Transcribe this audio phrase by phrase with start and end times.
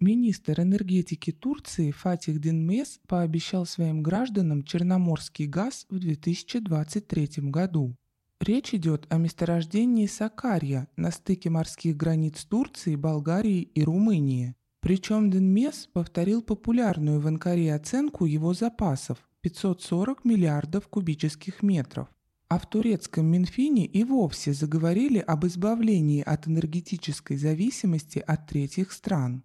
[0.00, 7.96] Министр энергетики Турции Фатих Динмес пообещал своим гражданам черноморский газ в 2023 году.
[8.40, 14.54] Речь идет о месторождении Сакарья на стыке морских границ Турции, Болгарии и Румынии.
[14.80, 22.06] Причем Денмес повторил популярную в Анкаре оценку его запасов– 540 миллиардов кубических метров.
[22.48, 29.42] А в турецком Минфине и вовсе заговорили об избавлении от энергетической зависимости от третьих стран.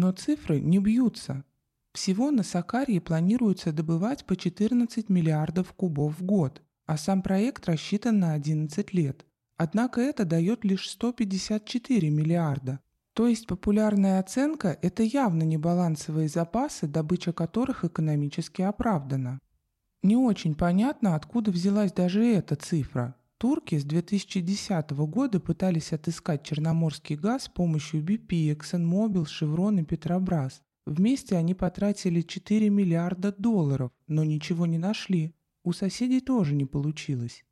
[0.00, 1.44] Но цифры не бьются.
[1.92, 8.18] Всего на Сакарье планируется добывать по 14 миллиардов кубов в год– а сам проект рассчитан
[8.18, 9.24] на 11 лет.
[9.56, 12.80] Однако это дает лишь 154 миллиарда.
[13.12, 19.38] То есть популярная оценка– это явно не балансовые запасы, добыча которых экономически оправдана.
[20.02, 23.14] Не очень понятно, откуда взялась даже эта цифра.
[23.40, 30.60] Турки с 2010 года пытались отыскать черноморский газ с помощью BP, ExxonMobil, Chevron и Petrobras.
[30.84, 35.34] Вместе они потратили 4 миллиарда долларов, но ничего не нашли.
[35.64, 37.42] У соседей тоже не получилось.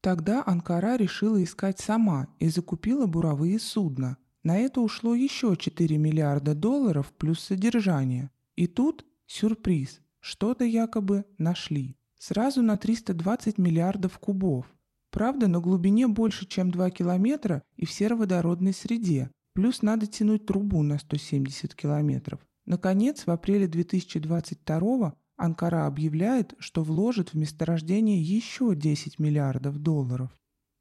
[0.00, 4.16] Тогда Анкара решила искать сама и закупила буровые судна.
[4.42, 8.32] На это ушло еще 4 миллиарда долларов плюс содержание.
[8.56, 11.96] И тут сюрприз, что-то якобы нашли.
[12.18, 14.66] Сразу на 320 миллиардов кубов.
[15.10, 19.30] Правда, на глубине больше, чем 2 километра и в сероводородной среде.
[19.54, 22.40] Плюс надо тянуть трубу на 170 километров.
[22.66, 30.30] Наконец, в апреле 2022 Анкара объявляет, что вложит в месторождение еще 10 миллиардов долларов.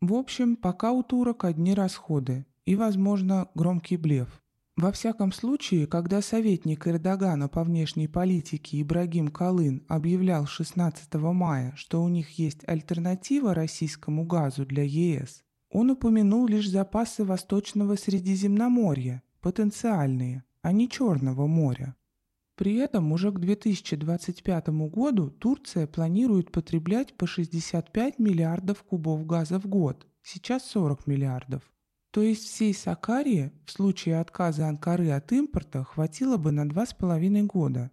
[0.01, 4.41] В общем, пока у турок одни расходы и, возможно, громкий блеф.
[4.81, 12.01] Во всяком случае, когда советник Эрдогана по внешней политике Ибрагим Калын объявлял 16 мая, что
[12.01, 20.45] у них есть альтернатива российскому газу для ЕС, он упомянул лишь запасы Восточного Средиземноморья, потенциальные,
[20.61, 21.97] а не Черного моря.
[22.55, 29.67] При этом уже к 2025 году Турция планирует потреблять по 65 миллиардов кубов газа в
[29.67, 31.69] год, сейчас 40 миллиардов.
[32.11, 37.91] То есть всей Сакарии в случае отказа Анкары от импорта хватило бы на 2,5 года.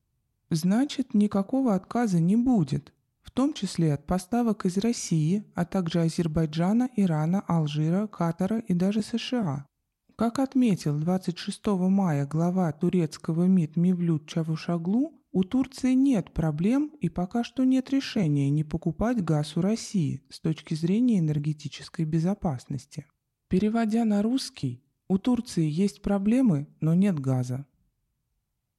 [0.48, 6.88] Значит, никакого отказа не будет, в том числе от поставок из России, а также Азербайджана,
[6.96, 9.66] Ирана, Алжира, Катара и даже США.
[10.14, 17.44] Как отметил 26 мая глава турецкого МИД Мевлют Чавушаглу, у Турции нет проблем и пока
[17.44, 23.04] что нет решения не покупать газ у России с точки зрения энергетической безопасности.
[23.48, 27.64] Переводя на русский, у Турции есть проблемы, но нет газа.